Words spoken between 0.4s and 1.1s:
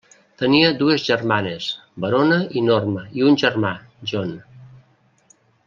Tenia dues